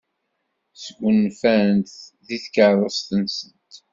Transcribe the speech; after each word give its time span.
Sgunfant 0.83 1.91
deg 2.27 2.41
tkeṛṛust-nsent. 2.43 3.73